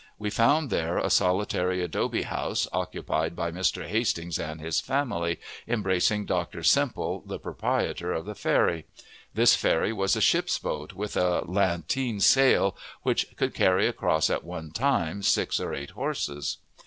[0.17, 3.85] We found there a solitary adobe house, occupied by Mr.
[3.85, 6.63] Hastings and his family, embracing Dr.
[6.63, 8.87] Semple, the proprietor of the ferry.
[9.35, 14.43] This ferry was a ship's boat, with a latteen sail, which could carry across at
[14.43, 16.57] one time six or eight horses.